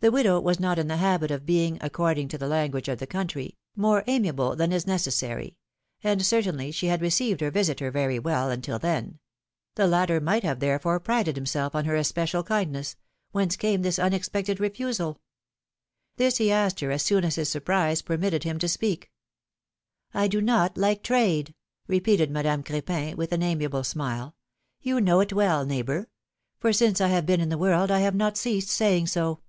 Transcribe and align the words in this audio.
The 0.00 0.12
widow 0.12 0.38
was 0.38 0.60
not 0.60 0.78
in 0.78 0.86
the 0.86 0.98
habit 0.98 1.32
of 1.32 1.44
being, 1.44 1.76
according 1.80 2.28
to 2.28 2.38
the 2.38 2.46
language 2.46 2.86
of 2.88 3.00
the 3.00 3.06
country, 3.08 3.56
more 3.74 4.04
amiable 4.06 4.54
than 4.54 4.70
is 4.70 4.84
neces 4.84 5.16
philomI]ne's 5.18 5.22
marriages. 5.22 5.54
31 6.02 6.12
sary/^ 6.12 6.12
and 6.12 6.24
certainly 6.26 6.70
she 6.70 6.86
had 6.86 7.02
received 7.02 7.40
her 7.40 7.50
visitor 7.50 7.90
very 7.90 8.20
well, 8.20 8.48
until 8.48 8.78
then; 8.78 9.18
the 9.74 9.88
latter 9.88 10.20
might 10.20 10.44
have 10.44 10.60
therefore 10.60 11.00
prided 11.00 11.34
himself 11.34 11.74
on 11.74 11.84
her 11.84 11.96
especial 11.96 12.44
kindness: 12.44 12.94
whence 13.32 13.56
came 13.56 13.82
this 13.82 13.98
unexpected 13.98 14.60
refusal? 14.60 15.20
This 16.14 16.36
he 16.36 16.52
asked 16.52 16.78
her 16.78 16.92
as 16.92 17.02
soon 17.02 17.24
as 17.24 17.34
his 17.34 17.48
surprise 17.48 18.00
per 18.00 18.16
mitted 18.16 18.44
him 18.44 18.60
to 18.60 18.68
speak. 18.68 19.10
I 20.14 20.28
do 20.28 20.40
not 20.40 20.78
like 20.78 21.02
trade/^ 21.02 21.54
repeated 21.88 22.30
Madame 22.30 22.62
Cr^pin, 22.62 23.16
with 23.16 23.32
an 23.32 23.42
amiable 23.42 23.82
smile, 23.82 24.36
^^you 24.86 25.02
know 25.02 25.18
it 25.18 25.32
well, 25.32 25.66
neighbor; 25.66 26.08
for 26.60 26.72
since 26.72 27.00
I 27.00 27.08
have 27.08 27.26
been 27.26 27.40
in 27.40 27.48
the 27.48 27.58
world, 27.58 27.90
I 27.90 27.98
have 27.98 28.14
not 28.14 28.36
ceased 28.36 28.68
saying 28.70 29.08
so." 29.08 29.40